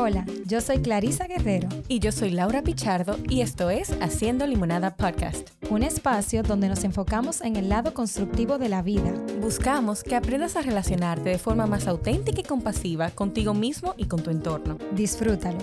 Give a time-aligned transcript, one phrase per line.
[0.00, 4.96] Hola, yo soy Clarisa Guerrero, Y yo soy Laura Pichardo y esto es Haciendo Limonada
[4.96, 5.48] Podcast.
[5.70, 9.12] un espacio donde nos enfocamos en el lado constructivo de la vida.
[9.40, 14.22] Buscamos que aprendas a relacionarte de forma más auténtica y compasiva contigo mismo y con
[14.22, 14.78] tu entorno.
[14.92, 15.58] Disfrútalo.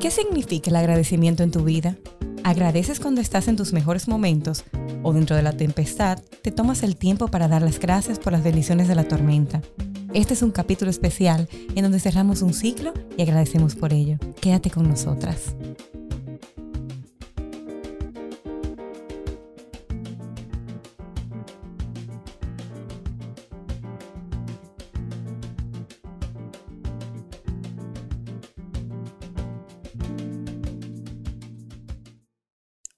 [0.00, 1.98] ¿Qué significa el agradecimiento en tu vida?
[2.44, 4.64] ¿Agradeces cuando estás en tus mejores momentos
[5.02, 8.42] o dentro de la tempestad te tomas el tiempo para dar las gracias por las
[8.42, 9.60] bendiciones de la tormenta?
[10.14, 14.18] Este es un capítulo especial en donde cerramos un ciclo y agradecemos por ello.
[14.42, 15.54] Quédate con nosotras.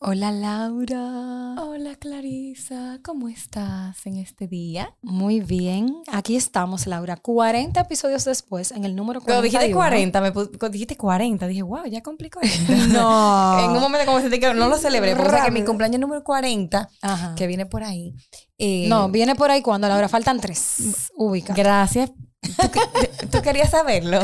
[0.00, 1.43] Hola Laura.
[1.56, 4.94] Hola Clarisa, ¿cómo estás en este día?
[5.02, 9.24] Muy bien, aquí estamos Laura, 40 episodios después en el número 41.
[9.24, 12.86] Cuando dijiste 40, me dijiste 40, dije, wow, ya cumplí 40.
[12.88, 13.58] No.
[13.64, 16.24] en un momento como sentí que no lo celebré, porque sé que mi cumpleaños número
[16.24, 17.34] 40, Ajá.
[17.36, 18.14] que viene por ahí.
[18.58, 21.10] eh, No, viene por ahí cuando Laura faltan tres.
[21.16, 21.54] Ubica.
[21.54, 22.10] Gracias.
[22.56, 24.20] ¿Tú, que- tú querías saberlo?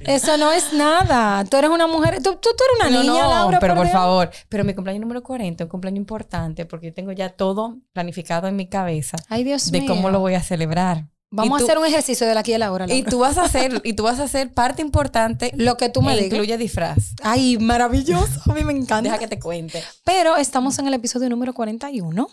[0.00, 1.44] Eso no es nada.
[1.44, 3.58] Tú eres una mujer, tú, tú, tú eres una niña, no, Laura.
[3.58, 3.92] pero por Dios.
[3.92, 4.30] favor.
[4.48, 8.48] Pero mi cumpleaños número 40 es un cumpleaños importante porque yo tengo ya todo planificado
[8.48, 9.88] en mi cabeza Ay, Dios de mío.
[9.88, 11.06] cómo lo voy a celebrar.
[11.28, 13.10] Vamos Y a hacer un ejercicio de la aquí y la hora, Y Laura.
[13.10, 16.12] tú vas a hacer, y tú vas a hacer parte importante Lo que tú me
[16.12, 16.32] e digas.
[16.32, 17.14] incluye disfraz.
[17.22, 18.40] Ay, maravilloso.
[18.50, 19.02] A mí me encanta.
[19.02, 19.82] Deja que te cuente.
[20.04, 22.28] Pero estamos en el episodio número 41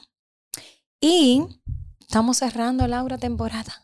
[1.01, 1.43] y
[2.01, 3.82] estamos cerrando, Laura, temporada.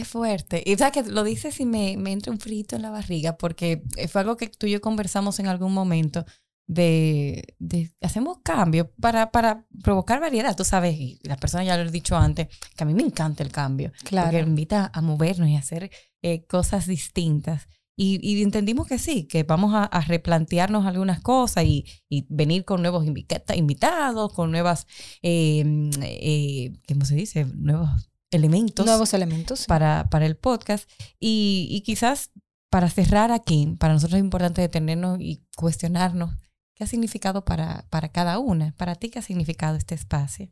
[0.00, 0.62] Qué fuerte.
[0.64, 3.82] Y sabes que lo dices y me, me entra un frito en la barriga porque
[4.08, 6.24] fue algo que tú y yo conversamos en algún momento
[6.66, 10.56] de, de hacemos cambios para, para provocar variedad.
[10.56, 13.42] Tú sabes, y las personas ya lo he dicho antes, que a mí me encanta
[13.42, 13.92] el cambio.
[14.04, 14.30] Claro.
[14.30, 15.90] Porque invita a movernos y a hacer
[16.22, 17.68] eh, cosas distintas.
[17.96, 22.64] Y, y entendimos que sí, que vamos a, a replantearnos algunas cosas y, y venir
[22.64, 24.86] con nuevos invita- invitados, con nuevas,
[25.20, 27.44] eh, eh, ¿cómo se dice?
[27.44, 29.66] Nuevos elementos Nuevos elementos.
[29.66, 30.88] para, para el podcast.
[31.18, 32.30] Y, y quizás
[32.70, 36.30] para cerrar aquí, para nosotros es importante detenernos y cuestionarnos
[36.74, 38.74] qué ha significado para, para cada una.
[38.76, 40.48] Para ti, ¿qué ha significado este espacio?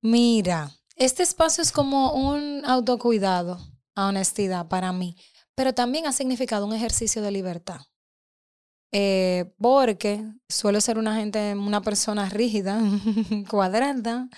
[0.00, 3.58] Mira, este espacio es como un autocuidado,
[3.94, 5.16] a honestidad para mí,
[5.54, 7.80] pero también ha significado un ejercicio de libertad.
[8.94, 12.78] Eh, porque suelo ser una gente, una persona rígida,
[13.48, 14.28] cuadrada,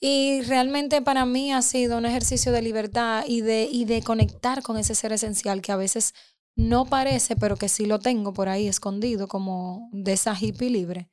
[0.00, 4.62] y realmente para mí ha sido un ejercicio de libertad y de, y de conectar
[4.62, 6.12] con ese ser esencial que a veces
[6.56, 11.08] no parece, pero que sí lo tengo por ahí escondido, como de esa hippie libre.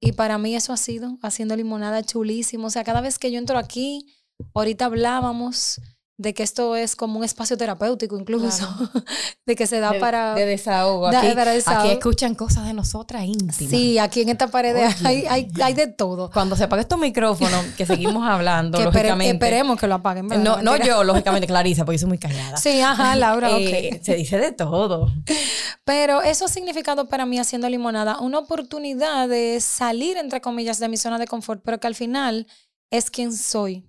[0.00, 2.66] Y para mí eso ha sido haciendo limonada chulísimo.
[2.66, 4.06] O sea, cada vez que yo entro aquí,
[4.54, 5.80] ahorita hablábamos
[6.20, 8.68] de que esto es como un espacio terapéutico incluso,
[9.46, 10.34] de que se da de, para...
[10.34, 11.06] de desahogo.
[11.08, 11.80] Aquí, para desahogo.
[11.80, 13.56] aquí escuchan cosas de nosotras íntimas.
[13.56, 16.30] Sí, aquí en esta pared hay, hay, hay de todo.
[16.30, 19.30] Cuando se apague estos micrófonos, que seguimos hablando, Que espere- lógicamente.
[19.46, 20.28] esperemos que lo apaguen.
[20.28, 20.44] ¿verdad?
[20.44, 22.58] no, no yo, lógicamente, Clarisa, porque yo soy muy callada.
[22.58, 24.02] Sí, ajá, Laura, Eh, ok.
[24.04, 25.10] Se dice de todo.
[25.84, 30.88] Pero eso ha significado para mí haciendo limonada una oportunidad de salir, entre comillas, de
[30.88, 32.46] mi zona de confort, pero que al final
[32.90, 33.86] es quien soy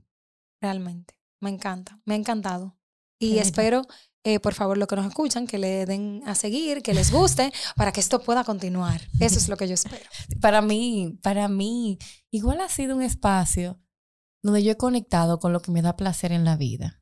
[0.61, 1.13] realmente.
[1.41, 2.77] Me encanta, me ha encantado.
[3.19, 3.85] Y espero,
[4.23, 7.51] eh, por favor, los que nos escuchan, que le den a seguir, que les guste,
[7.75, 9.01] para que esto pueda continuar.
[9.19, 10.05] Eso es lo que yo espero.
[10.41, 11.99] para mí, para mí,
[12.31, 13.79] igual ha sido un espacio
[14.43, 17.01] donde yo he conectado con lo que me da placer en la vida.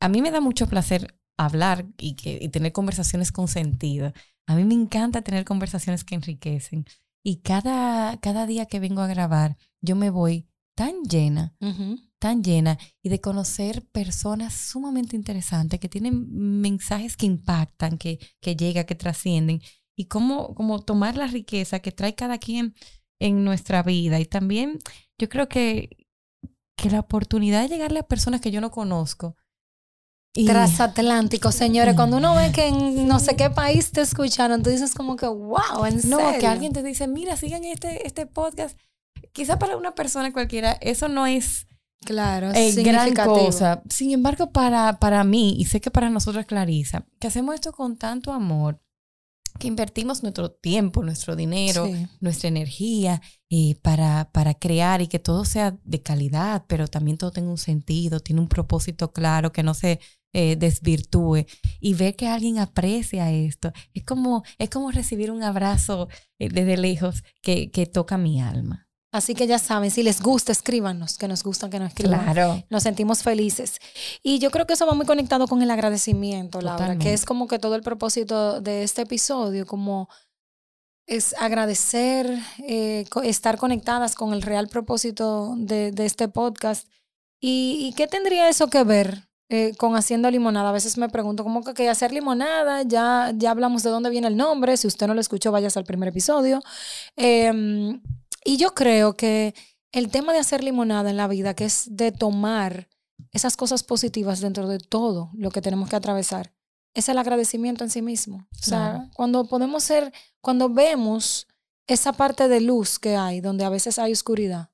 [0.00, 4.12] A mí me da mucho placer hablar y, que, y tener conversaciones con sentido.
[4.46, 6.84] A mí me encanta tener conversaciones que enriquecen.
[7.22, 11.98] Y cada, cada día que vengo a grabar, yo me voy tan llena, Ujú.
[12.18, 18.56] Tan llena, y de conocer personas sumamente interesantes que tienen mensajes que impactan, que, que
[18.56, 19.60] llegan, que trascienden,
[19.96, 22.74] y cómo, cómo tomar la riqueza que trae cada quien
[23.20, 24.20] en nuestra vida.
[24.20, 24.78] Y también
[25.18, 26.06] yo creo que,
[26.76, 29.36] que la oportunidad de llegarle a personas que yo no conozco.
[30.34, 31.96] Y, Transatlántico, señores.
[31.96, 35.26] Cuando uno ve que en no sé qué país te escucharon, tú dices como que,
[35.26, 36.40] wow, en no, serio.
[36.40, 38.78] que alguien te dice, mira, sigan este, este podcast.
[39.32, 41.67] Quizá para una persona cualquiera eso no es
[42.04, 43.82] Claro, eh, gran cosa.
[43.90, 47.96] Sin embargo, para, para mí, y sé que para nosotros, Clarisa, que hacemos esto con
[47.96, 48.80] tanto amor,
[49.58, 52.06] que invertimos nuestro tiempo, nuestro dinero, Sí.
[52.20, 57.32] nuestra energía eh, para, para crear y que todo sea de calidad, pero también todo
[57.32, 59.98] tenga un sentido, tiene un propósito claro, que no se
[60.32, 61.46] eh, desvirtúe.
[61.80, 66.08] Y ver que alguien aprecia esto, es como, es como recibir un abrazo
[66.38, 68.87] eh, desde lejos que, que toca mi alma.
[69.10, 72.24] Así que ya saben, si les gusta, escríbanos, que nos gusta que nos escriban.
[72.24, 72.62] Claro.
[72.68, 73.78] Nos sentimos felices.
[74.22, 77.04] Y yo creo que eso va muy conectado con el agradecimiento, Laura, Totalmente.
[77.04, 80.08] que es como que todo el propósito de este episodio, como
[81.06, 86.86] es agradecer, eh, estar conectadas con el real propósito de, de este podcast.
[87.40, 90.68] ¿Y, y qué tendría eso que ver eh, con haciendo limonada?
[90.68, 92.82] A veces me pregunto, ¿cómo que, que hacer limonada?
[92.82, 94.76] Ya, ya hablamos de dónde viene el nombre.
[94.76, 96.60] Si usted no lo escuchó, vayas al primer episodio.
[97.16, 98.02] Em,
[98.48, 99.54] y yo creo que
[99.92, 102.88] el tema de hacer limonada en la vida, que es de tomar
[103.30, 106.54] esas cosas positivas dentro de todo lo que tenemos que atravesar,
[106.94, 108.48] es el agradecimiento en sí mismo.
[108.50, 109.10] O sea, Claro.
[109.14, 111.46] cuando podemos ser, cuando vemos
[111.86, 114.70] esa parte de luz que hay, donde a veces hay oscuridad,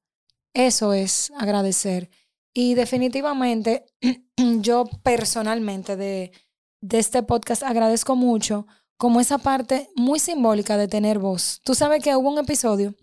[0.54, 2.10] eso es agradecer.
[2.54, 3.86] Y definitivamente,
[4.60, 6.30] yo personalmente de,
[6.80, 8.68] de este podcast agradezco mucho
[8.98, 11.60] como esa parte muy simbólica de tener voz.
[11.64, 12.94] Tú sabes que hubo un episodio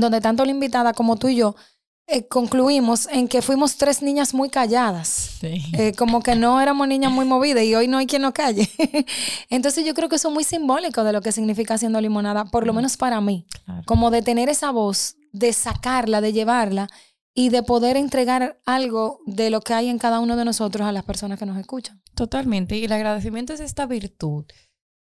[0.00, 1.54] donde tanto la invitada como tú y yo
[2.06, 5.38] eh, concluimos en que fuimos tres niñas muy calladas.
[5.40, 5.62] Sí.
[5.72, 8.68] Eh, como que no éramos niñas muy movidas y hoy no hay quien nos calle.
[9.48, 12.66] Entonces yo creo que eso es muy simbólico de lo que significa haciendo limonada, por
[12.66, 13.46] lo menos para mí.
[13.64, 13.82] Claro.
[13.86, 16.88] Como de tener esa voz, de sacarla, de llevarla
[17.34, 20.92] y de poder entregar algo de lo que hay en cada uno de nosotros a
[20.92, 22.02] las personas que nos escuchan.
[22.14, 22.76] Totalmente.
[22.76, 24.44] Y el agradecimiento es esta virtud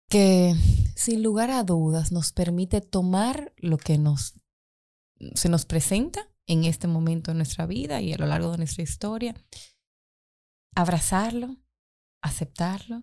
[0.08, 0.54] que,
[0.94, 4.34] sin lugar a dudas, nos permite tomar lo que nos,
[5.34, 8.82] se nos presenta en este momento de nuestra vida y a lo largo de nuestra
[8.82, 9.34] historia,
[10.74, 11.56] abrazarlo,
[12.22, 13.02] aceptarlo,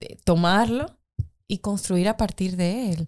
[0.00, 0.98] eh, tomarlo
[1.46, 3.06] y construir a partir de él.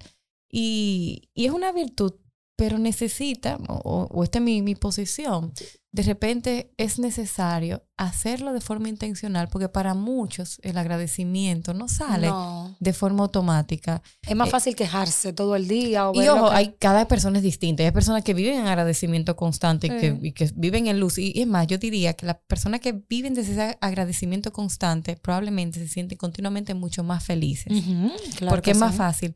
[0.51, 2.15] Y, y es una virtud,
[2.57, 5.53] pero necesita, o, o- esta es mi, mi posición,
[5.93, 12.27] de repente es necesario hacerlo de forma intencional, porque para muchos el agradecimiento no sale
[12.29, 12.77] No.
[12.81, 14.03] de forma automática.
[14.27, 17.39] Es más Eh, fácil quejarse todo el día o Y ojo, que- hay, cada persona
[17.39, 17.83] es distinta.
[17.85, 20.19] Hay personas que viven en agradecimiento constante y que, Sí.
[20.23, 21.19] y que viven en luz.
[21.19, 25.17] Y, y es más, yo diría que las personas que viven desde ese agradecimiento constante
[25.17, 27.73] probablemente se sienten continuamente mucho más felices.
[27.73, 28.99] Ujú, claro porque que es más sí.
[28.99, 29.35] fácil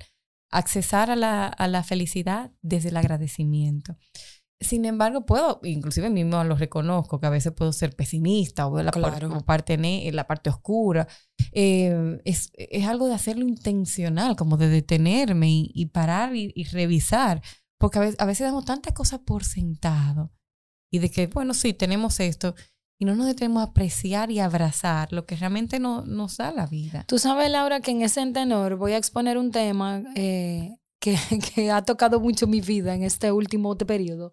[0.50, 3.96] accesar a la, a la felicidad desde el agradecimiento.
[4.60, 8.86] Sin embargo, puedo, inclusive mismo lo reconozco, que a veces puedo ser pesimista o ver
[8.86, 9.36] la, par- Claro.
[9.36, 9.78] o parte,
[10.12, 11.06] la parte oscura.
[11.52, 16.64] Eh, es, es algo de hacerlo intencional, como de detenerme y, y parar y, y
[16.64, 17.40] revisar.
[17.78, 20.32] Porque a veces, a veces damos tantas cosas por sentado
[20.92, 22.56] y de que, bueno, sí, tenemos esto
[22.98, 26.66] y no nos detenemos a apreciar y abrazar lo que realmente no, nos da la
[26.66, 27.04] vida.
[27.06, 31.16] Tú sabes, Laura, que en ese tenor voy a exponer un tema eh, que,
[31.54, 34.32] que ha tocado mucho mi vida en este último periodo.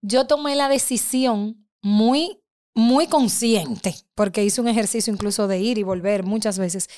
[0.00, 2.40] Yo tomé la decisión muy,
[2.74, 6.88] muy consciente, porque hice un ejercicio incluso de ir y volver muchas veces,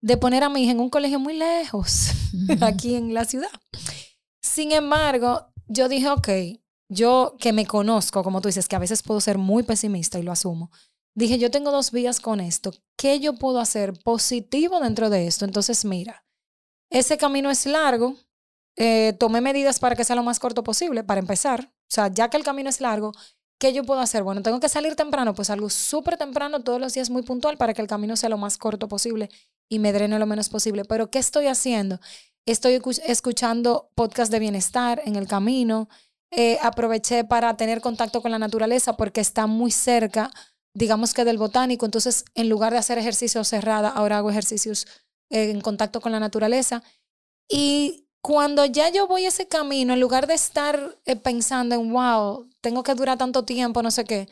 [0.00, 2.08] de poner a mi hija en un colegio muy lejos,
[2.62, 3.50] aquí en la ciudad.
[4.40, 6.28] Sin embargo, yo dije, ok,
[6.92, 10.22] yo que me conozco, como tú dices, que a veces puedo ser muy pesimista y
[10.22, 10.70] lo asumo.
[11.14, 12.72] Dije, yo tengo dos vías con esto.
[12.96, 15.44] ¿Qué yo puedo hacer positivo dentro de esto?
[15.44, 16.24] Entonces, mira,
[16.90, 18.16] ese camino es largo.
[18.76, 21.70] Eh, tomé medidas para que sea lo más corto posible, para empezar.
[21.70, 23.12] O sea, ya que el camino es largo,
[23.58, 24.22] ¿qué yo puedo hacer?
[24.22, 27.74] Bueno, tengo que salir temprano, pues algo súper temprano, todos los días muy puntual, para
[27.74, 29.28] que el camino sea lo más corto posible
[29.68, 30.86] y me drene lo menos posible.
[30.86, 32.00] Pero, ¿qué estoy haciendo?
[32.46, 35.88] Estoy escu- escuchando podcast de bienestar en el camino.
[36.34, 40.30] Eh, aproveché para tener contacto con la naturaleza porque está muy cerca,
[40.74, 41.84] digamos que del botánico.
[41.84, 44.86] Entonces, en lugar de hacer ejercicios cerrada, ahora hago ejercicios
[45.28, 46.82] eh, en contacto con la naturaleza.
[47.50, 52.48] Y cuando ya yo voy ese camino, en lugar de estar eh, pensando en, wow,
[52.62, 54.26] tengo que durar tanto tiempo, no sé qué,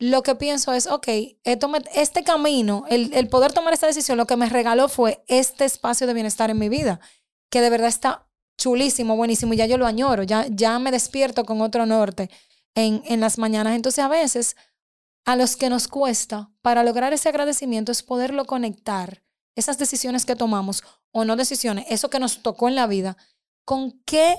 [0.00, 1.06] lo que pienso es, ok,
[1.44, 6.08] este camino, el, el poder tomar esta decisión, lo que me regaló fue este espacio
[6.08, 6.98] de bienestar en mi vida,
[7.48, 8.26] que de verdad está
[8.56, 12.30] chulísimo, buenísimo, y ya yo lo añoro, ya, ya me despierto con otro norte
[12.74, 13.74] en, en las mañanas.
[13.74, 14.56] Entonces, a veces,
[15.24, 19.22] a los que nos cuesta, para lograr ese agradecimiento, es poderlo conectar,
[19.56, 20.82] esas decisiones que tomamos,
[21.12, 23.16] o no decisiones, eso que nos tocó en la vida,
[23.64, 24.36] con qué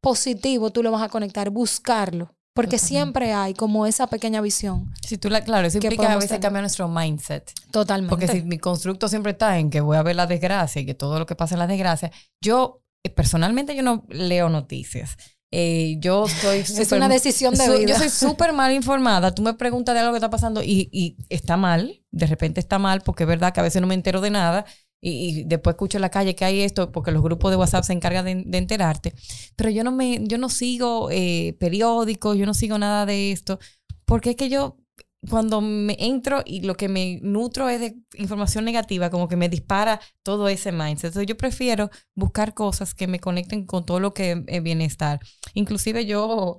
[0.00, 2.32] positivo tú lo vas a conectar, buscarlo.
[2.54, 2.88] Porque Totalmente.
[2.88, 4.90] siempre hay como esa pequeña visión.
[5.06, 7.52] Si tú la, claro, eso ¿Qué implica a veces cambiar nuestro mindset.
[7.70, 8.08] Totalmente.
[8.08, 10.94] Porque si mi constructo siempre está en que voy a ver la desgracia y que
[10.94, 15.16] todo lo que pasa en la desgracia, yo personalmente yo no leo noticias.
[15.52, 17.92] Eh, yo estoy es súper- una decisión de soy- vida.
[17.92, 19.34] Yo soy súper mal informada.
[19.34, 22.02] Tú me preguntas de algo que está pasando y, y está mal.
[22.10, 24.64] De repente está mal porque es verdad que a veces no me entero de nada.
[25.00, 27.84] Y, y después escucho en la calle que hay esto porque los grupos de WhatsApp
[27.84, 29.12] se encargan de, de enterarte.
[29.54, 33.58] Pero yo no me, yo no sigo eh, periódicos, yo no sigo nada de esto.
[34.04, 34.78] Porque es que yo
[35.28, 39.48] cuando me entro y lo que me nutro es de información negativa, como que me
[39.48, 41.08] dispara todo ese mindset.
[41.08, 45.20] Entonces yo prefiero buscar cosas que me conecten con todo lo que es bienestar.
[45.54, 46.58] Inclusive yo,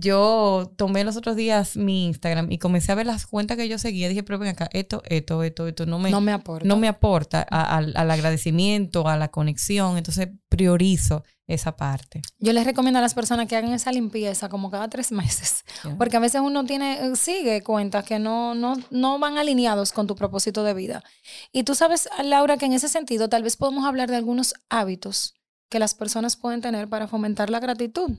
[0.00, 3.78] yo tomé los otros días mi Instagram y comencé a ver las cuentas que yo
[3.78, 4.08] seguía.
[4.08, 6.66] Dije, pero ven acá, esto, esto, esto, esto no me, no me aporta.
[6.66, 9.96] No me aporta al agradecimiento, a la conexión.
[9.96, 12.20] Entonces priorizo esa parte.
[12.38, 15.64] Yo les recomiendo a las personas que hagan esa limpieza como cada tres meses,
[15.96, 20.06] porque a veces uno tiene, eh, sigue cuentas que no, no, no van alineados con
[20.06, 21.02] tu propósito de vida.
[21.50, 25.34] Y tú sabes, Laura, que en ese sentido tal vez podemos hablar de algunos hábitos
[25.70, 28.18] que las personas pueden tener para fomentar la gratitud.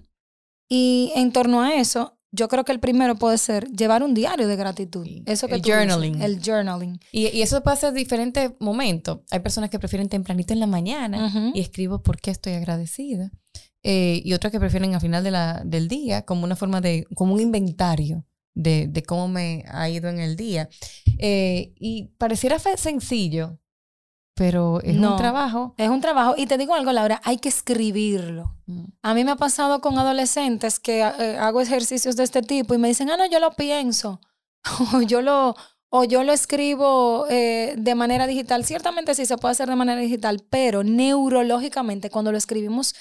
[0.69, 4.47] Y en torno a eso, yo creo que el primero puede ser llevar un diario
[4.47, 5.07] de gratitud.
[5.25, 6.21] Eso que el journaling.
[6.21, 6.99] el journaling.
[7.11, 9.19] Y, y, eso pasa en diferentes momentos.
[9.31, 13.31] Hay personas que prefieren tempranito en la mañana y escribo por qué estoy agradecida.
[13.81, 17.05] Eh, y otras que prefieren al final de la, del día como una forma de,
[17.15, 20.69] como un inventario de, de cómo me ha ido en el día.
[21.17, 23.59] Eh, y pareciera sencillo,
[24.39, 25.73] pero es un trabajo.
[25.75, 26.33] Es un trabajo.
[26.37, 28.55] Y te digo algo, Laura, hay que escribirlo.
[28.67, 28.85] Mm.
[29.01, 32.77] A mí me ha pasado con adolescentes que eh, hago ejercicios de este tipo y
[32.77, 34.21] me dicen, ah, no, yo lo pienso.
[34.93, 35.57] o yo lo,
[35.89, 38.63] o yo lo escribo eh, de manera digital.
[38.63, 42.95] Ciertamente sí se puede hacer de manera digital, pero neurológicamente cuando lo escribimos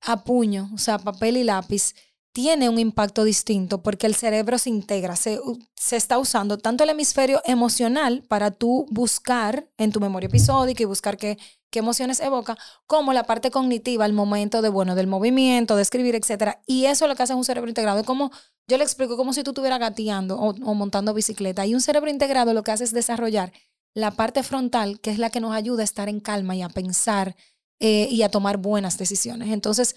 [0.00, 1.94] a puño, o sea, papel y lápiz,
[2.38, 5.40] tiene un impacto distinto porque el cerebro se integra, se,
[5.74, 10.86] se, está usando tanto el hemisferio emocional para tú buscar en tu memoria episódica y
[10.86, 11.36] buscar qué,
[11.68, 16.14] qué emociones evoca, como la parte cognitiva, el momento de, bueno, del movimiento, de escribir,
[16.14, 16.58] etc.
[16.64, 17.98] Y eso es lo que hace un cerebro integrado.
[17.98, 18.30] Es como,
[18.68, 21.66] yo le explico como si tú estuvieras gateando o, montando bicicleta.
[21.66, 23.52] Y un cerebro integrado lo que hace es desarrollar
[23.94, 26.68] la parte frontal, que es la que nos ayuda a estar en calma y a
[26.68, 27.34] pensar
[27.80, 29.48] eh, y a tomar buenas decisiones.
[29.48, 29.96] Entonces,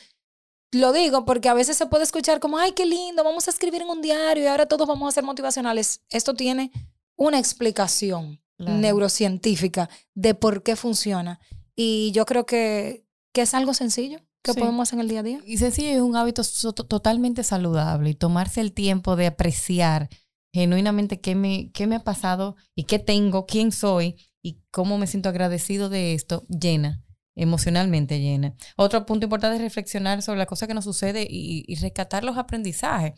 [0.71, 3.81] lo digo porque a veces se puede escuchar como, ay, qué lindo, vamos a escribir
[3.81, 6.01] en un diario y ahora todos vamos a ser motivacionales.
[6.09, 6.71] Esto tiene
[7.15, 11.39] una explicación neurocientífica de por qué funciona.
[11.75, 15.23] Y yo creo que, que es algo sencillo que podemos hacer en el día a
[15.23, 15.39] día.
[15.45, 16.43] Y sencillo es un hábito
[16.87, 20.09] totalmente saludable y tomarse el tiempo de apreciar
[20.53, 25.07] genuinamente qué me, qué me ha pasado y qué tengo, quién soy y cómo me
[25.07, 27.03] siento agradecido de esto, llena
[27.35, 28.55] emocionalmente llena.
[28.75, 33.13] Otro punto importante es reflexionar sobre la cosa que nos sucede y, rescatar los aprendizajes.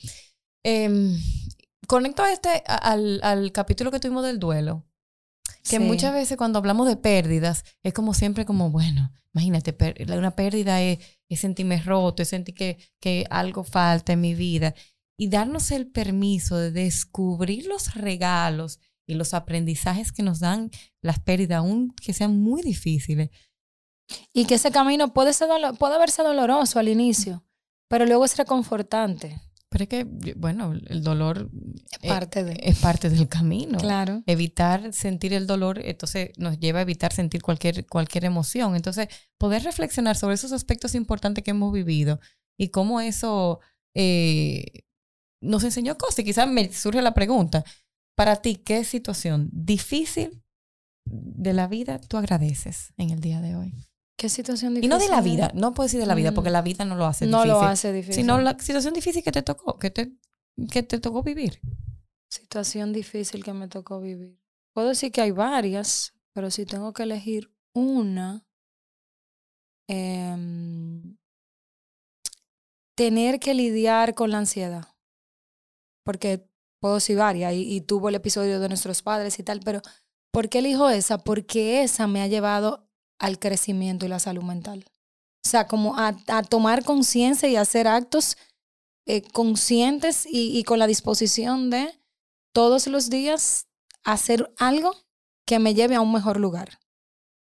[0.63, 1.17] Eh,
[1.88, 4.86] conecto a este, al, al, capítulo que tuvimos del duelo,
[5.70, 9.75] que muchas veces cuando hablamos de pérdidas es como siempre como, bueno, imagínate,
[10.15, 14.75] una pérdida es, es sentirme roto, es sentir que, que algo falta en mi vida.
[15.17, 21.20] Y darnos el permiso de descubrir los regalos y los aprendizajes que nos dan las
[21.20, 23.29] pérdidas, aun que sean muy difíciles,
[24.34, 27.43] y que ese camino puede, ser puede verse doloroso al inicio,
[27.88, 29.39] pero luego es reconfortante.
[29.74, 30.03] Pero es que,
[30.36, 31.50] bueno, el dolor
[32.00, 32.60] es parte, de.
[32.62, 33.79] es parte del camino.
[33.79, 34.22] Claro.
[34.27, 38.75] Evitar sentir el dolor, entonces nos lleva a evitar sentir cualquier, cualquier emoción.
[38.75, 39.08] Entonces,
[39.39, 42.20] poder reflexionar sobre esos aspectos importantes que hemos vivido
[42.55, 43.62] y cómo eso
[43.96, 44.84] eh,
[45.41, 46.20] nos enseñó cosas.
[46.20, 47.63] Y quizás me surge la pregunta,
[48.15, 50.43] para ti, ¿qué situación difícil
[51.05, 53.74] de la vida tú agradeces en el día de hoy?
[54.17, 54.86] ¿Qué situación difícil?
[54.86, 56.53] Y no de la vida, no puedo decir de la vida, porque mm.
[56.53, 57.48] la vida no lo hace difícil.
[57.48, 58.15] No lo hace difícil.
[58.15, 60.13] Sino la situación difícil que te tocó, que te,
[60.72, 61.60] que te tocó vivir.
[62.29, 64.39] Situación difícil que me tocó vivir.
[64.74, 68.46] Puedo decir que hay varias, pero si tengo que elegir una,
[69.88, 71.17] em,
[72.96, 74.88] tener que lidiar con la ansiedad.
[76.03, 76.48] Porque
[76.79, 79.82] puedo decir varias, y, y tuvo el episodio de nuestros padres y tal, pero
[80.32, 81.17] ¿por qué elijo esa?
[81.17, 82.89] Porque esa me ha llevado
[83.24, 84.86] al crecimiento y la salud mental.
[85.46, 86.13] O sea, como a,
[86.50, 88.38] tomar conciencia y hacer actos
[89.06, 91.89] eh, conscientes y, con la disposición de
[92.53, 93.68] todos los días
[94.03, 94.94] hacer algo
[95.46, 96.80] que me lleve a un mejor lugar.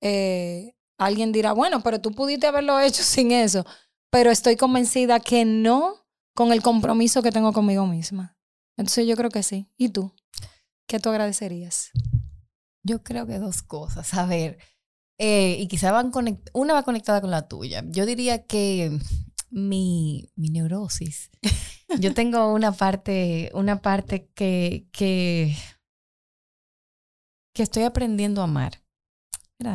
[0.01, 3.65] Eh, alguien dirá, bueno, pero tú pudiste haberlo hecho sin eso,
[4.10, 8.38] pero estoy convencida que no con el compromiso que tengo conmigo misma.
[8.77, 9.70] Entonces yo creo que sí.
[9.75, 10.13] ¿Y tú?
[10.88, 11.91] ¿Qué tú agradecerías?
[12.82, 14.13] Yo creo que dos cosas.
[14.13, 14.58] A ver,
[15.17, 16.12] eh, y quizá van
[16.53, 17.84] una va conectada con la tuya.
[17.88, 19.00] Yo diría que
[19.50, 21.31] mi, mi neurosis.
[22.00, 25.55] Yo tengo una parte, una parte que, que,
[27.53, 28.81] que estoy aprendiendo a amar.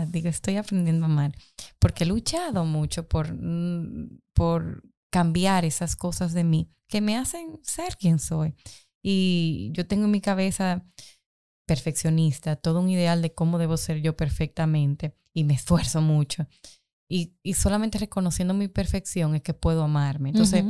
[0.08, 1.32] Digo, estoy aprendiendo a amar.
[1.78, 7.58] Porque he luchado mucho por, mm, por cambiar esas cosas de mí que me hacen
[7.62, 8.54] ser quien soy.
[9.02, 10.84] Y yo tengo en mi cabeza
[11.66, 16.46] perfeccionista, todo un ideal de cómo debo ser yo perfectamente y me esfuerzo mucho.
[17.08, 20.30] Y, y solamente reconociendo mi perfección es que puedo amarme.
[20.30, 20.64] Entonces,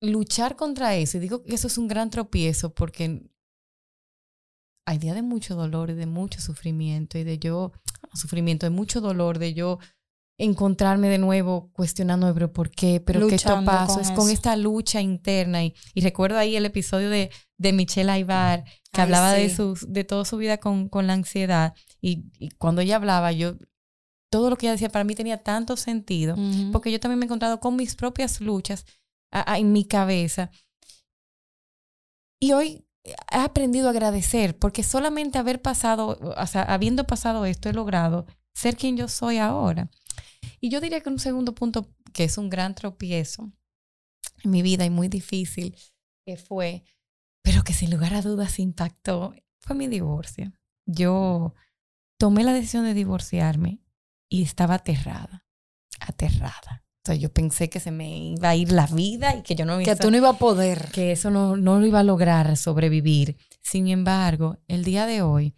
[0.00, 3.30] luchar contra eso, y digo que eso es un gran tropiezo porque
[4.86, 7.72] hay días de mucho dolor y de mucho sufrimiento y de yo,
[8.14, 9.78] sufrimiento, de mucho dolor, de yo
[10.38, 13.00] encontrarme de nuevo cuestionando, pero ¿por qué?
[13.00, 15.64] ¿Pero qué esto Luchando con Es con esta lucha interna.
[15.64, 19.56] Y, y recuerdo ahí el episodio de, de Michelle Aybar, que Ay, hablaba de, sí.
[19.56, 21.74] sus, de toda su vida con, con la ansiedad.
[22.02, 23.54] Y, y cuando ella hablaba, yo,
[24.30, 26.34] todo lo que ella decía para mí tenía tanto sentido,
[26.72, 28.84] porque yo también me he encontrado con mis propias luchas
[29.30, 30.50] a- a- en mi cabeza.
[32.40, 37.68] Y hoy he aprendido a agradecer, porque solamente haber pasado, o sea, habiendo pasado esto,
[37.68, 39.90] he logrado ser quien yo soy ahora.
[40.60, 43.52] Y yo diría que un segundo punto, que es un gran tropiezo
[44.44, 45.76] en mi vida y muy difícil,
[46.26, 46.84] que fue,
[47.42, 50.52] pero que sin lugar a dudas impactó, fue mi divorcio.
[50.86, 51.54] Yo
[52.22, 53.80] tomé la decisión de divorciarme
[54.30, 55.44] y estaba aterrada,
[55.98, 56.84] aterrada.
[57.04, 59.64] O sea, yo pensé que se me iba a ir la vida y que yo
[59.64, 60.92] no me Que iba tú no ibas a poder.
[60.92, 63.38] que eso no, no lo iba a lograr sobrevivir.
[63.60, 65.56] Sin embargo, el día de hoy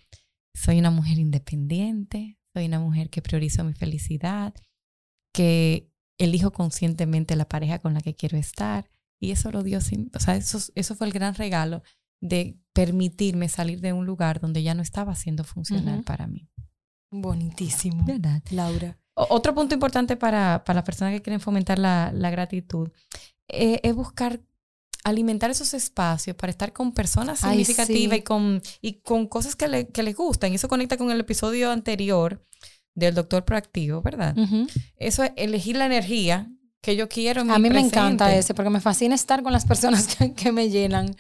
[0.55, 4.55] soy una mujer independiente, soy una mujer que priorizo mi felicidad,
[5.35, 8.89] que elijo conscientemente la pareja con la que quiero estar.
[9.21, 11.83] Y eso lo dio sin, o sea, eso, eso fue el gran regalo
[12.23, 16.05] de permitirme salir de un lugar donde ya no estaba siendo funcional Ujú.
[16.05, 16.49] para mí.
[17.21, 18.05] Bonitísimo.
[18.05, 18.43] ¿Verdad?
[18.51, 18.97] Laura.
[19.15, 22.89] O- Otro punto importante para, para las personas que quieren fomentar la, la gratitud
[23.49, 24.41] eh, es buscar
[25.05, 28.21] alimentar esos espacios para estar con personas Ay, significativas sí.
[28.21, 30.51] y, con, y con cosas que, le- que les gustan.
[30.53, 32.45] Y eso conecta con el episodio anterior
[32.95, 34.35] del doctor proactivo, ¿verdad?
[34.97, 36.49] Eso es elegir la energía
[36.81, 39.65] que yo quiero en A mí me encanta ese porque me fascina estar con las
[39.67, 41.15] personas que, que me llenan.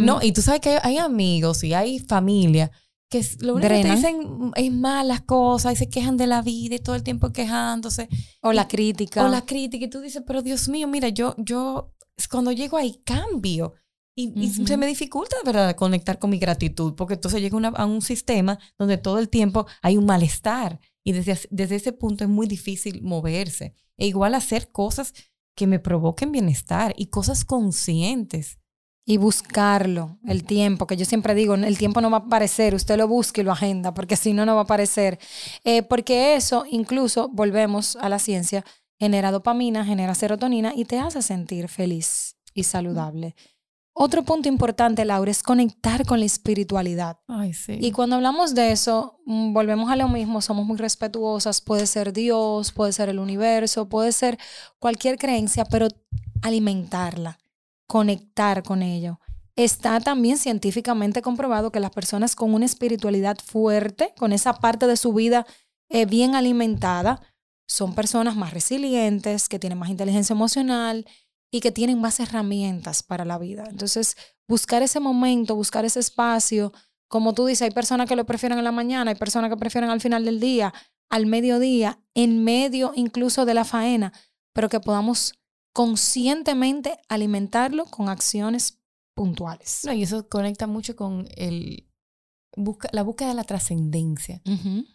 [0.00, 2.70] No, y tú sabes que hay amigos y hay familia
[3.12, 3.96] que es- lo único que te Drenan.
[3.96, 8.08] dicen es malas cosas y se quejan de la vida y todo el tiempo quejándose.
[8.42, 9.24] o la y- crítica.
[9.24, 11.92] O la crítica, y tú dices, pero Dios mío, mira, yo, yo,
[12.30, 13.74] cuando llego ahí cambio.
[14.14, 14.66] Y, y Ujú.
[14.66, 18.02] se me dificulta, de verdad, conectar con mi gratitud, porque entonces llega una- a un
[18.02, 20.80] sistema donde todo el tiempo hay un malestar.
[21.04, 23.74] Y desde, desde ese punto es muy difícil moverse.
[23.98, 25.12] E igual hacer cosas
[25.56, 28.58] que me provoquen bienestar y cosas conscientes.
[29.04, 32.96] Y buscarlo, el tiempo, que yo siempre digo, el tiempo no va a aparecer, usted
[32.96, 35.18] lo busca y lo agenda, porque si no, no va a aparecer.
[35.64, 38.64] Eh, porque eso, incluso, volvemos a la ciencia,
[38.98, 43.34] genera dopamina, genera serotonina y te hace sentir feliz y saludable.
[43.94, 47.18] Otro punto importante, Laura, es conectar con la espiritualidad.
[47.28, 47.76] Ay, sí.
[47.78, 52.12] Y cuando hablamos de eso, mm, volvemos a lo mismo, somos muy respetuosas, puede ser
[52.12, 54.38] Dios, puede ser el universo, puede ser
[54.78, 55.88] cualquier creencia, pero
[56.40, 57.38] alimentarla,
[57.92, 59.20] conectar con ello.
[59.54, 64.96] Está también científicamente comprobado que las personas con una espiritualidad fuerte, con esa parte de
[64.96, 65.46] su vida
[65.90, 67.20] eh, bien alimentada,
[67.68, 71.04] son personas más resilientes, que tienen más inteligencia emocional
[71.50, 73.64] y que tienen más herramientas para la vida.
[73.68, 74.16] Entonces,
[74.48, 76.72] buscar ese momento, buscar ese espacio,
[77.08, 79.90] como tú dices, hay personas que lo prefieren en la mañana, hay personas que prefieren
[79.90, 80.72] al final del día,
[81.10, 84.14] al mediodía, en medio incluso de la faena,
[84.54, 85.34] pero que podamos
[85.72, 88.80] conscientemente alimentarlo con acciones
[89.14, 89.82] puntuales.
[89.84, 91.88] No, y eso conecta mucho con el,
[92.56, 94.40] busca, la búsqueda de la trascendencia.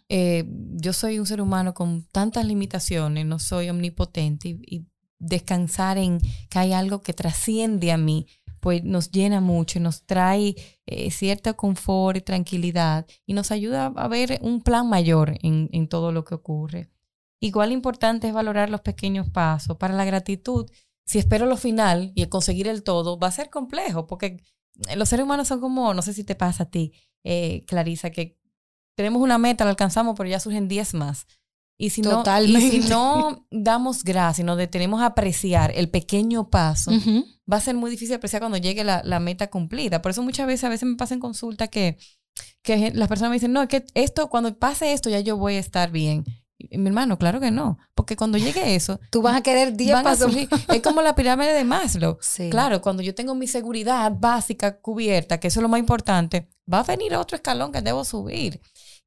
[0.08, 4.86] Eh, yo soy un ser humano con tantas limitaciones, no soy omnipotente y, y
[5.18, 8.26] descansar en que hay algo que trasciende a mí,
[8.60, 10.54] pues nos llena mucho y nos trae
[10.86, 15.88] eh, cierto confort y tranquilidad y nos ayuda a ver un plan mayor en, en
[15.88, 16.90] todo lo que ocurre.
[17.40, 19.76] Igual importante es valorar los pequeños pasos.
[19.76, 20.68] Para la gratitud,
[21.04, 24.42] si espero lo final y conseguir el todo, va a ser complejo porque
[24.96, 26.92] los seres humanos son como, no sé si te pasa a ti,
[27.24, 28.38] eh, Clarisa, que
[28.96, 31.26] tenemos una meta, la alcanzamos, pero ya surgen 10 más.
[31.80, 36.50] Y si, no, y si no damos gracias y nos detenemos a apreciar el pequeño
[36.50, 37.24] paso, Ujú.
[37.50, 40.02] va a ser muy difícil apreciar cuando llegue la, la meta cumplida.
[40.02, 41.96] Por eso muchas veces, a veces me pasa en consulta que,
[42.62, 45.54] que las personas me dicen, no, es que esto, cuando pase esto, ya yo voy
[45.54, 46.24] a estar bien.
[46.58, 50.06] Mi hermano, claro que no, porque cuando llegue eso, Tú vas a querer 10 van
[50.06, 50.34] a pasos.
[50.34, 52.18] es como la pirámide de Maslow.
[52.20, 52.50] Sí.
[52.50, 56.80] Claro, cuando yo tengo mi seguridad básica cubierta, que eso es lo más importante, va
[56.80, 58.60] a venir otro escalón que debo subir.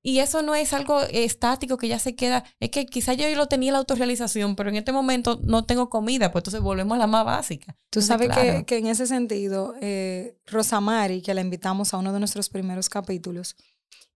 [0.04, 2.44] Y eso no es algo estático que ya se queda.
[2.60, 6.32] Es que quizá yo lo tenía la autorrealización, pero en este momento no tengo comida,
[6.32, 7.74] pues entonces volvemos a la más básica.
[7.92, 12.20] Tú Entonces, sabes que en ese sentido, eh, Rosamari, que la invitamos a uno de
[12.20, 13.56] nuestros primeros capítulos,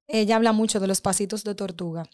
[0.07, 2.09] ella habla mucho de los pasitos de tortuga.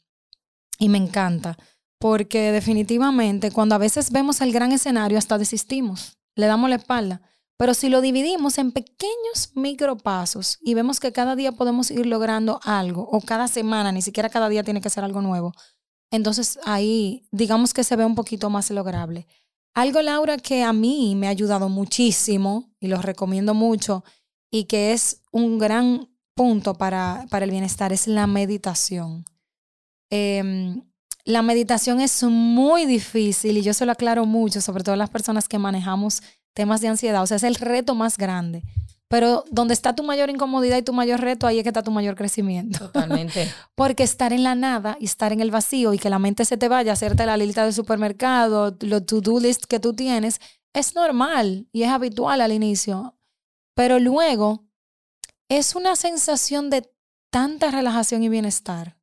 [0.81, 1.59] Y me encanta,
[1.99, 7.21] porque definitivamente cuando a veces vemos el gran escenario hasta desistimos, le damos la espalda.
[7.55, 12.59] Pero si lo dividimos en pequeños micropasos y vemos que cada día podemos ir logrando
[12.63, 15.53] algo, o cada semana, ni siquiera cada día tiene que ser algo nuevo,
[16.09, 19.27] entonces ahí digamos que se ve un poquito más lograble.
[19.75, 24.03] Algo, Laura, que a mí me ha ayudado muchísimo y lo recomiendo mucho
[24.49, 29.25] y que es un gran punto para, para el bienestar es la meditación.
[30.11, 30.83] Em,
[31.23, 35.47] la meditación es muy difícil y yo se lo aclaro mucho, sobre todo las personas
[35.47, 36.21] que manejamos
[36.53, 37.23] temas de ansiedad.
[37.23, 38.63] O sea, es el reto más grande.
[39.07, 41.91] Pero donde está tu mayor incomodidad y tu mayor reto, ahí es que está tu
[41.91, 42.79] mayor crecimiento.
[42.79, 43.51] Totalmente.
[43.75, 46.57] Porque estar en la nada y estar en el vacío y que la mente se
[46.57, 50.39] te vaya a hacerte la lista del supermercado, los to-do list que tú tienes,
[50.73, 53.17] es normal y es habitual al inicio.
[53.75, 54.63] Pero luego
[55.49, 56.89] es una sensación de
[57.29, 59.00] tanta relajación y bienestar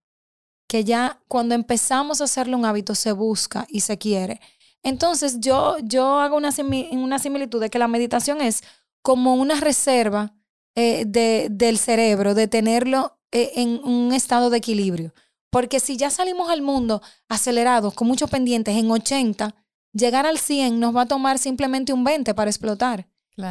[0.69, 4.41] que ya cuando empezamos a hacerlo un hábito se busca y se quiere.
[4.83, 6.51] Entonces yo, yo hago una,
[6.93, 8.63] una similitud de que la meditación es
[9.03, 10.35] como una reserva
[10.77, 15.13] eh, de, del cerebro, de tenerlo eh, en un estado de equilibrio.
[15.51, 19.55] Porque si ya salimos al mundo acelerados, con muchos pendientes, en 80,
[19.93, 23.09] llegar al 100 nos va a tomar simplemente un 20 para explotar.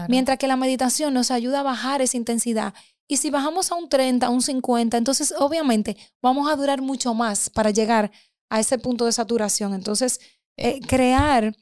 [0.10, 2.74] Mientras que la meditación nos ayuda a bajar esa intensidad.
[3.08, 7.14] Y si bajamos a un 30, a un 50, entonces obviamente vamos a durar mucho
[7.14, 8.12] más para llegar
[8.50, 9.74] a ese punto de saturación.
[9.74, 10.20] Entonces,
[10.58, 11.56] eh, crear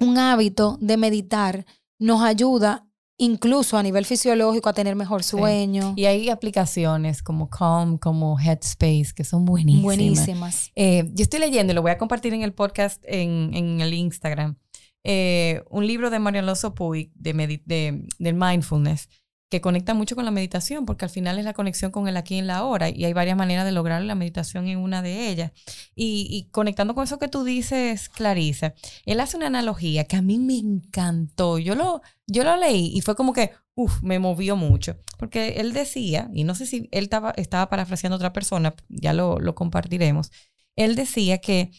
[0.00, 1.66] un hábito de meditar
[1.98, 2.86] nos ayuda
[3.18, 5.94] incluso a nivel fisiológico a tener mejor sueño.
[5.96, 9.84] Y hay aplicaciones como Calm, como Headspace, que son buenísimas.
[9.84, 10.72] Buenísimas.
[10.74, 14.56] Eh, yo estoy leyendo lo voy a compartir en el podcast en, en el Instagram.
[15.04, 19.08] Eh, un libro de Mario Alonso Puig de, de, de mindfulness
[19.52, 22.38] que conecta mucho con la meditación, porque al final es la conexión con el aquí
[22.38, 25.52] y la hora, y hay varias maneras de lograr la meditación en una de ellas.
[25.94, 28.72] Y, conectando con eso que tú dices, Clarisa,
[29.04, 31.58] él hace una analogía que a mí me encantó.
[31.58, 35.74] Yo lo, yo lo leí y fue como que, uff, me movió mucho, porque él
[35.74, 39.54] decía, y no sé si él estaba, estaba parafraseando a otra persona, ya lo, lo
[39.54, 40.30] compartiremos,
[40.76, 41.72] él decía que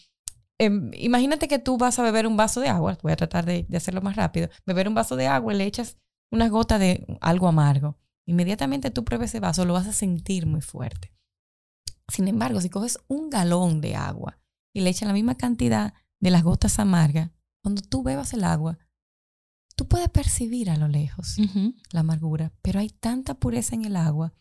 [0.58, 3.66] em, imagínate que tú vas a beber un vaso de agua, voy a tratar de,
[3.68, 5.98] de, hacerlo más rápido, beber un vaso de agua le echas
[6.34, 10.60] una gota de algo amargo, inmediatamente tú pruebes ese vaso, lo vas a sentir muy
[10.60, 11.14] fuerte.
[12.08, 14.38] Sin embargo, si coges un galón de agua
[14.74, 17.30] y le echas la misma cantidad de las gotas amargas,
[17.62, 18.78] cuando tú bebas el agua,
[19.76, 21.36] tú puedes percibir a lo lejos
[21.92, 24.34] la amargura, pero hay tanta pureza en el agua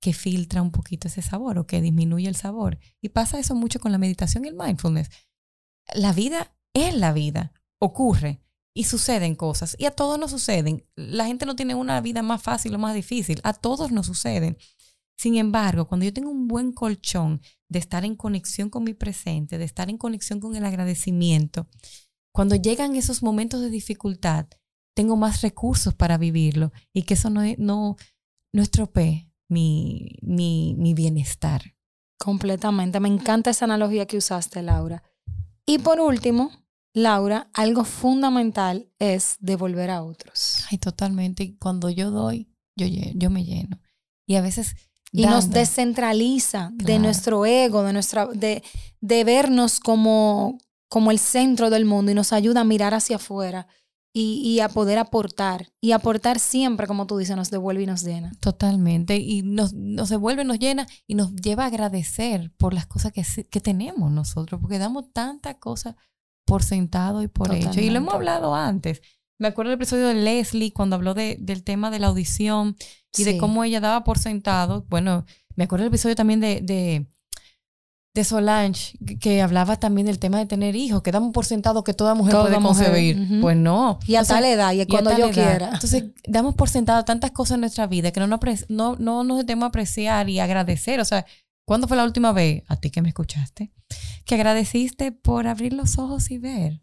[0.00, 2.78] que filtra un poquito ese sabor o que disminuye el sabor.
[3.00, 5.10] Y pasa eso mucho con la meditación y el mindfulness.
[5.94, 8.42] La vida es la vida, ocurre,
[8.78, 9.74] y suceden cosas.
[9.76, 10.86] Y a todos nos suceden.
[10.94, 13.40] La gente no tiene una vida más fácil o más difícil.
[13.42, 14.56] A todos nos suceden.
[15.16, 19.58] Sin embargo, cuando yo tengo un buen colchón de estar en conexión con mi presente,
[19.58, 21.66] de estar en conexión con el agradecimiento,
[22.32, 24.46] cuando llegan esos momentos de dificultad,
[24.94, 27.96] tengo más recursos para vivirlo y que eso no, no,
[28.52, 31.74] no estropee mi, mi, mi bienestar.
[32.16, 33.00] Completamente.
[33.00, 35.02] Me encanta esa analogía que usaste, Laura.
[35.66, 36.52] Y por último,
[37.02, 40.64] Laura, algo fundamental es devolver a otros.
[40.70, 41.56] Ay, totalmente.
[41.58, 43.80] Cuando yo doy, yo, yo me lleno.
[44.26, 44.74] Y a veces...
[45.10, 48.62] Y nos descentraliza de nuestro ego, de, nuestra, de,
[49.00, 50.58] de vernos como,
[50.90, 53.66] como el centro del mundo y nos ayuda a mirar hacia afuera
[54.12, 55.72] y, y, a poder aportar.
[55.80, 58.32] Y aportar siempre, como tú dices, nos devuelve y nos llena.
[58.40, 59.16] Totalmente.
[59.16, 63.24] Y nos, nos devuelve, nos llena y nos lleva a agradecer por las cosas que,
[63.44, 65.94] que tenemos nosotros, porque damos tantas cosas
[66.48, 67.80] por sentado y por hecho.
[67.80, 69.02] Y lo hemos hablado antes.
[69.38, 72.74] Me acuerdo del episodio de Leslie cuando habló de, del tema de la audición
[73.16, 74.84] y de cómo ella daba por sentado.
[74.88, 77.06] Bueno, me acuerdo del episodio también de, de,
[78.14, 81.94] de Solange que, hablaba también del tema de tener hijos, que damos por sentado que
[81.94, 83.40] toda mujer puede concebir.
[83.40, 83.98] Pues no.
[84.06, 85.70] Y a tal edad, y, cuando yo quiera.
[85.74, 88.26] Entonces, damos por sentado tantas cosas en nuestra vida que no,
[88.68, 90.98] no, no nos debemos apreciar y agradecer.
[90.98, 91.26] O sea,
[91.68, 93.74] ¿Cuándo fue la última vez, a ti que me escuchaste,
[94.24, 96.80] que agradeciste por abrir los ojos y ver?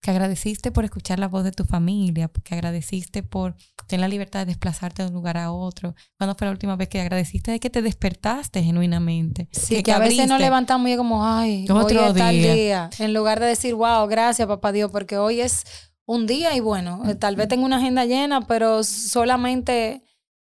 [0.00, 3.54] Que agradeciste por escuchar la voz de tu familia, que agradeciste por
[3.86, 5.94] tener la libertad de desplazarte de un lugar a otro.
[6.18, 9.48] ¿Cuándo fue la última vez que agradeciste de que te despertaste genuinamente?
[9.52, 12.32] Sí, que, a veces nos levantamos y como, ay, otro día.
[12.32, 12.90] día.
[12.98, 15.62] En lugar de decir, wow, gracias, papá Dios, porque hoy es
[16.04, 20.02] un día y bueno, tal vez tengo una agenda llena, pero solamente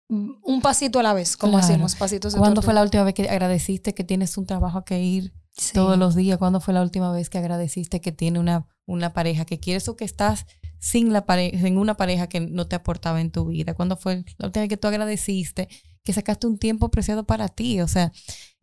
[0.09, 3.29] un pasito a la vez, como hacemos, pasitos de ¿Cuándo fue la última vez que
[3.29, 5.33] agradeciste que tienes un trabajo a que ir
[5.73, 6.39] todos los días?
[6.39, 9.95] ¿Cuándo fue la última vez que agradeciste que tiene una, una pareja que quieres o
[9.95, 10.47] que estás
[10.79, 13.75] sin, la pareja, sin una pareja que no te aportaba en tu vida?
[13.75, 15.69] ¿Cuándo fue la última vez que tú agradeciste
[16.03, 17.79] que sacaste un tiempo preciado para ti?
[17.81, 18.11] O sea,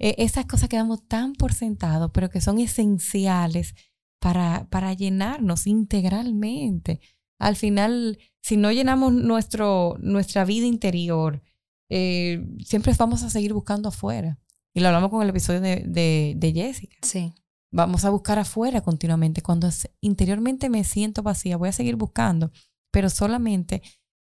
[0.00, 3.74] e, esas cosas que damos tan por sentado, pero que son esenciales
[4.18, 7.00] para, para llenarnos integralmente.
[7.38, 11.42] Al final, si no llenamos nuestro, nuestra vida interior,
[11.88, 14.38] eh, siempre vamos a seguir buscando afuera.
[14.74, 16.96] Y lo hablamos con el episodio de, de, Jessica.
[17.02, 17.32] Sí.
[17.70, 19.42] Vamos a buscar afuera continuamente.
[19.42, 19.68] Cuando
[20.00, 22.50] interiormente me siento vacía, voy a seguir buscando,
[22.90, 23.82] pero solamente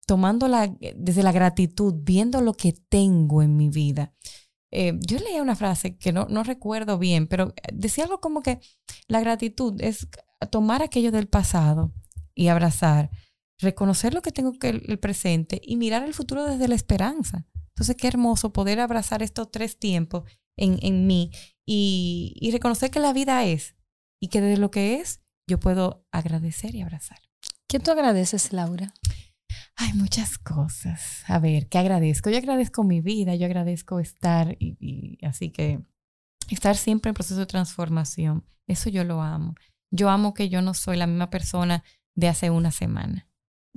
[0.08, 4.14] tomando la, desde la gratitud, viendo lo que tengo en mi vida.
[4.72, 8.60] eh, yo leía una frase que no, no recuerdo bien, pero decía algo como que
[9.08, 10.08] la gratitud es
[10.52, 11.94] tomar aquello del pasado
[12.40, 13.10] y abrazar,
[13.60, 17.46] reconocer lo que tengo que el presente y mirar el futuro desde la esperanza.
[17.76, 20.24] Entonces, qué hermoso poder abrazar estos tres tiempos
[20.58, 21.32] en, en mí
[21.66, 23.76] y, y reconocer que la vida es
[24.22, 27.20] y que desde lo que es yo puedo agradecer y abrazar.
[27.68, 28.94] ¿Qué tú agradeces, Laura?
[29.76, 31.26] Hay muchas cosas.
[31.28, 32.30] A ver, ¿qué agradezco?
[32.30, 35.82] Yo agradezco mi vida, yo agradezco estar y, así que
[36.50, 38.46] estar siempre en proceso de transformación.
[38.66, 39.56] Eso yo lo amo.
[39.92, 41.84] Yo amo que yo no soy la misma persona
[42.20, 43.28] de hace una semana.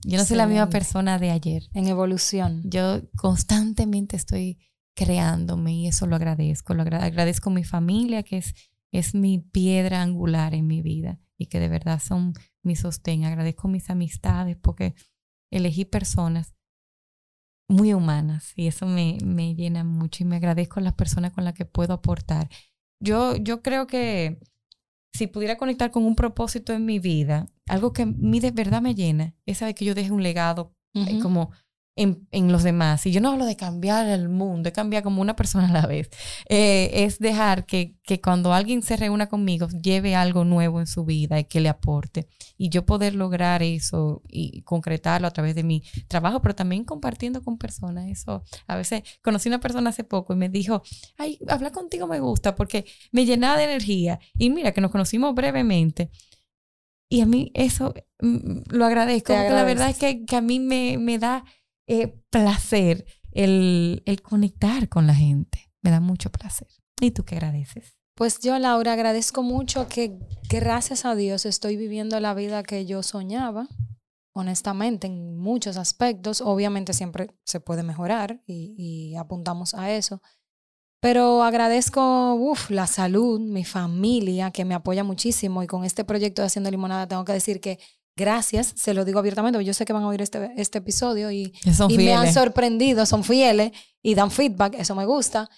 [0.04, 1.64] Yo no soy la misma persona de ayer.
[1.74, 2.62] En evolución.
[2.64, 4.58] Yo constantemente estoy
[4.94, 6.74] creándome y eso lo agradezco.
[6.74, 8.54] Lo agradezco a mi familia, que es,
[8.90, 13.24] es mi piedra angular en mi vida y que de verdad son mi sostén.
[13.24, 14.94] Agradezco mis amistades porque
[15.50, 16.54] elegí personas
[17.68, 21.44] muy humanas y eso me, me llena mucho y me agradezco a las personas con
[21.44, 22.48] las que puedo aportar.
[23.00, 24.40] Yo, yo creo que
[25.14, 28.82] si pudiera conectar con un propósito en mi vida, algo que a mí de verdad
[28.82, 31.50] me llena, es saber que yo deje un legado eh, como
[31.96, 33.04] en, en, los demás.
[33.06, 35.86] Y yo no hablo de cambiar el mundo, de cambiar como una persona a la
[35.86, 36.08] vez.
[36.48, 41.04] Eh, es dejar que, que, cuando alguien se reúna conmigo, lleve algo nuevo en su
[41.04, 42.28] vida y que le aporte.
[42.56, 47.42] Y yo poder lograr eso y concretarlo a través de mi trabajo, pero también compartiendo
[47.42, 48.08] con personas.
[48.08, 50.82] Eso, a veces conocí una persona hace poco y me dijo,
[51.18, 54.18] ay, hablar contigo me gusta porque me llenaba de energía.
[54.38, 56.10] Y mira, que nos conocimos brevemente.
[57.12, 60.58] Y a mí eso mm, lo agradezco, porque la verdad es que, que a mí
[60.58, 61.44] me, me da
[61.86, 65.70] eh, placer el, el conectar con la gente.
[65.82, 66.68] Me da mucho placer.
[67.02, 67.98] ¿Y tú qué agradeces?
[68.14, 73.02] Pues yo, Laura, agradezco mucho que gracias a Dios estoy viviendo la vida que yo
[73.02, 73.68] soñaba,
[74.32, 76.40] honestamente, en muchos aspectos.
[76.40, 80.22] Obviamente siempre se puede mejorar y, y apuntamos a eso.
[81.02, 85.64] Pero agradezco uf, la salud, mi familia, que me apoya muchísimo.
[85.64, 87.80] Y con este proyecto de Haciendo Limonada tengo que decir que
[88.16, 91.52] gracias, se lo digo abiertamente, yo sé que van a oír este, este episodio y,
[91.88, 95.50] y me han sorprendido, son fieles y dan feedback, eso me gusta.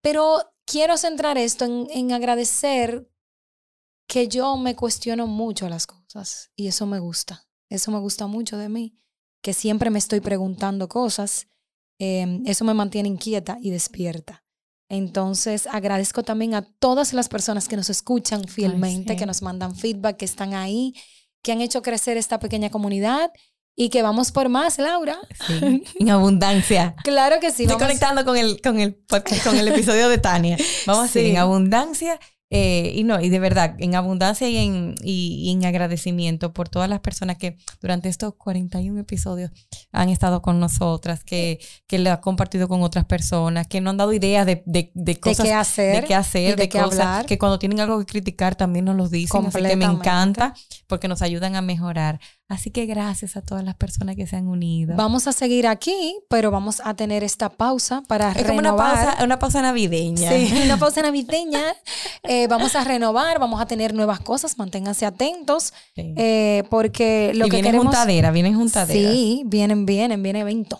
[0.00, 3.10] Pero quiero centrar esto en, en agradecer
[4.06, 8.58] que yo me cuestiono mucho las cosas y eso me gusta, eso me gusta mucho
[8.58, 8.96] de mí,
[9.42, 11.48] que siempre me estoy preguntando cosas,
[11.98, 14.43] eh, eso me mantiene inquieta y despierta.
[14.88, 19.20] Entonces, agradezco también a todas las personas que nos escuchan fielmente, Ay, sí.
[19.20, 20.94] que nos mandan feedback, que están ahí,
[21.42, 23.30] que han hecho crecer esta pequeña comunidad
[23.76, 25.18] y que vamos por más, Laura.
[25.46, 26.94] Sí, en abundancia.
[27.02, 27.62] claro que sí.
[27.62, 27.82] Estoy vamos...
[27.82, 29.02] conectando con el, con, el,
[29.42, 30.56] con el episodio de Tania.
[30.86, 31.18] Vamos sí.
[31.18, 32.20] a ir en abundancia
[32.56, 36.68] eh, y no, y de verdad, en abundancia y en, y, y en, agradecimiento por
[36.68, 39.50] todas las personas que durante estos 41 episodios
[39.90, 43.96] han estado con nosotras, que, que le ha compartido con otras personas, que no han
[43.96, 45.38] dado ideas de, de, de cosas.
[45.38, 46.00] De qué hacer.
[46.02, 47.00] De qué hacer, de, de qué cosas.
[47.00, 47.26] Hablar.
[47.26, 49.46] Que cuando tienen algo que criticar también nos lo dicen.
[49.46, 50.54] Así que me encanta
[50.86, 52.20] porque nos ayudan a mejorar.
[52.46, 54.94] Así que gracias a todas las personas que se han unido.
[54.96, 58.64] Vamos a seguir aquí, pero vamos a tener esta pausa para es renovar.
[58.64, 60.30] como una pausa, una pausa navideña.
[60.30, 61.62] Sí, una pausa navideña.
[62.22, 66.14] eh, vamos a renovar, vamos a tener nuevas cosas, manténganse atentos, sí.
[66.16, 67.94] eh, porque lo y que vienen queremos...
[67.94, 69.10] juntadera, vienen juntadera.
[69.10, 70.78] Sí, vienen, vienen, viene evento.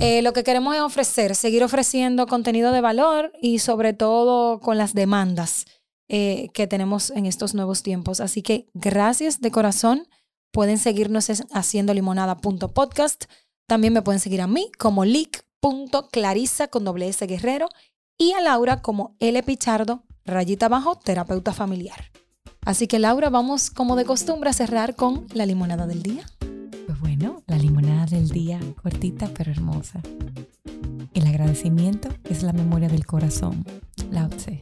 [0.00, 4.78] Eh, lo que queremos es ofrecer, seguir ofreciendo contenido de valor y sobre todo con
[4.78, 5.66] las demandas
[6.08, 8.20] eh, que tenemos en estos nuevos tiempos.
[8.20, 10.06] Así que gracias de corazón.
[10.52, 13.24] Pueden seguirnos en haciendolimonada.podcast.
[13.66, 17.68] También me pueden seguir a mí como lic.clarisa con doble S guerrero
[18.18, 22.12] y a Laura como L Pichardo, rayita abajo, terapeuta familiar.
[22.66, 26.26] Así que Laura, vamos como de costumbre a cerrar con la limonada del día.
[26.86, 30.02] Pues bueno, la limonada del día, cortita pero hermosa.
[31.14, 33.64] El agradecimiento es la memoria del corazón.
[34.10, 34.60] Lao Tse.